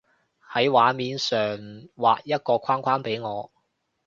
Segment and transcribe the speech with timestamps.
[0.51, 1.35] 喺畫面上
[1.95, 3.51] 畫一個框框畀我